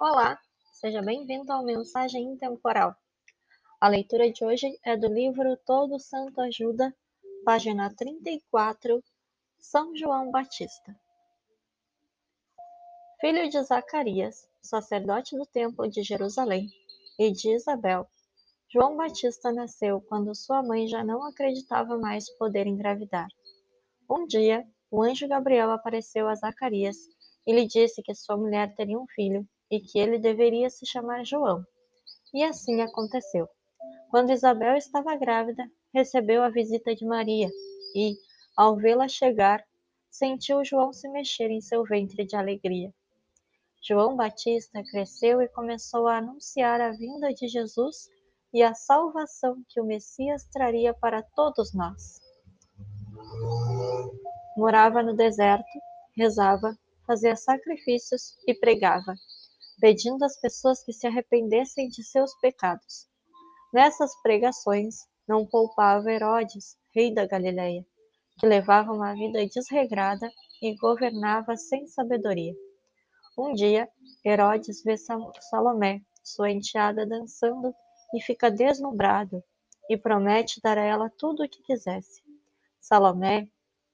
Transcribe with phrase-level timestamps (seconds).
[0.00, 0.38] Olá,
[0.74, 2.94] seja bem-vindo ao Mensagem Intemporal.
[3.80, 6.94] A leitura de hoje é do livro Todo Santo Ajuda,
[7.44, 9.02] página 34,
[9.58, 10.96] São João Batista.
[13.20, 16.68] Filho de Zacarias, sacerdote do Templo de Jerusalém,
[17.18, 18.08] e de Isabel,
[18.72, 23.26] João Batista nasceu quando sua mãe já não acreditava mais poder engravidar.
[24.08, 26.96] Um dia, o anjo Gabriel apareceu a Zacarias
[27.44, 31.24] e lhe disse que sua mulher teria um filho e que ele deveria se chamar
[31.24, 31.64] João.
[32.32, 33.48] E assim aconteceu.
[34.10, 37.50] Quando Isabel estava grávida, recebeu a visita de Maria
[37.94, 38.16] e,
[38.56, 39.64] ao vê-la chegar,
[40.10, 42.92] sentiu João se mexer em seu ventre de alegria.
[43.80, 48.08] João Batista cresceu e começou a anunciar a vinda de Jesus
[48.52, 52.20] e a salvação que o Messias traria para todos nós.
[54.56, 55.78] Morava no deserto,
[56.16, 56.76] rezava,
[57.06, 59.14] fazia sacrifícios e pregava
[59.80, 63.06] pedindo às pessoas que se arrependessem de seus pecados.
[63.72, 67.84] Nessas pregações, não poupava Herodes, rei da Galiléia,
[68.38, 70.30] que levava uma vida desregrada
[70.62, 72.54] e governava sem sabedoria.
[73.36, 73.88] Um dia,
[74.24, 77.74] Herodes vê Salomé, sua enteada, dançando
[78.14, 79.42] e fica deslumbrado
[79.88, 82.22] e promete dar a ela tudo o que quisesse.
[82.80, 83.48] Salomé,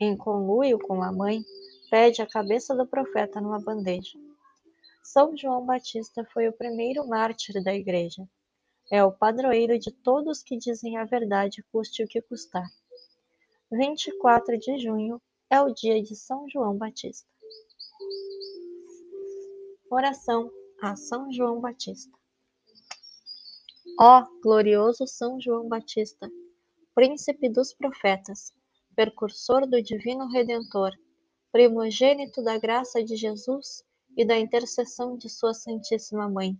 [0.00, 1.42] em conluio com a mãe,
[1.90, 4.18] pede a cabeça do profeta numa bandeja.
[5.02, 8.28] São João Batista foi o primeiro mártir da Igreja.
[8.90, 12.68] É o padroeiro de todos que dizem a verdade, custe o que custar.
[13.72, 17.28] 24 de junho é o dia de São João Batista.
[19.90, 20.50] Oração
[20.82, 22.16] a São João Batista.
[23.98, 26.30] Ó glorioso São João Batista,
[26.94, 28.52] príncipe dos profetas,
[28.94, 30.92] precursor do divino Redentor,
[31.52, 33.84] primogênito da graça de Jesus
[34.20, 36.54] e da intercessão de Sua Santíssima Mãe,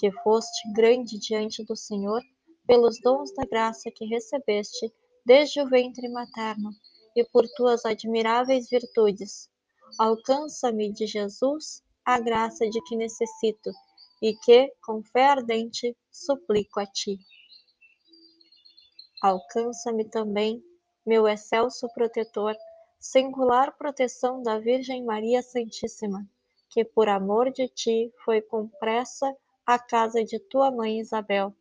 [0.00, 2.20] que foste grande diante do Senhor
[2.66, 4.92] pelos dons da graça que recebeste
[5.24, 6.68] desde o ventre materno
[7.14, 9.48] e por tuas admiráveis virtudes.
[10.00, 13.70] Alcança-me de Jesus a graça de que necessito
[14.20, 17.20] e que, com fé ardente, suplico a ti.
[19.22, 20.60] Alcança-me também,
[21.06, 22.56] meu excelso protetor,
[22.98, 26.28] singular proteção da Virgem Maria Santíssima
[26.70, 29.34] que por amor de ti foi com pressa
[29.64, 31.54] à casa de tua mãe Isabel,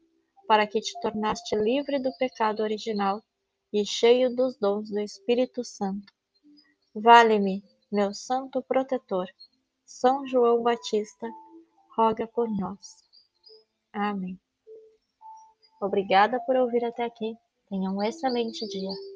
[0.48, 3.22] para que te tornaste livre do pecado original
[3.74, 6.14] e cheio dos dons do Espírito Santo.
[6.94, 9.28] Vale-me, meu santo protetor,
[9.86, 11.28] São João Batista,
[11.96, 13.04] roga por nós.
[13.92, 14.40] Amém.
[15.82, 17.36] Obrigada por ouvir até aqui.
[17.70, 19.15] Tenha um excelente dia.